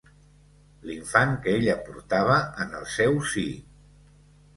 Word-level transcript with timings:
L'infant 0.91 1.33
que 1.43 1.53
ella 1.57 1.75
portava 1.89 2.37
en 2.65 2.73
el 2.79 2.87
seu 2.95 3.21
si. 3.35 3.45